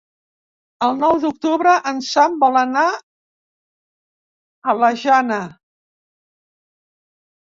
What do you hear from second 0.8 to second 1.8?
El nou d'octubre